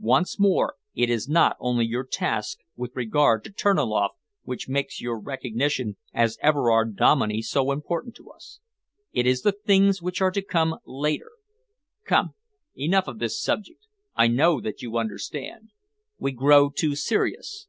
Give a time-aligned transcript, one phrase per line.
[0.00, 5.16] Once more, it is not only your task with regard to Terniloff which makes your
[5.16, 8.58] recognition as Everard Dominey so important to us.
[9.12, 11.30] It is the things which are to come later.
[12.04, 12.34] Come,
[12.74, 13.86] enough of this subject.
[14.16, 15.70] I know that you understand.
[16.18, 17.68] We grow too serious.